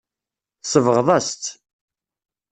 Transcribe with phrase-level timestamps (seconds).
[0.61, 1.45] Tsebɣeḍ-as-tt.